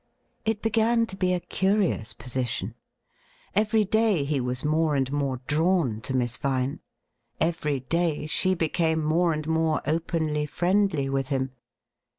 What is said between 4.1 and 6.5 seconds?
he was more and more drawn to Miss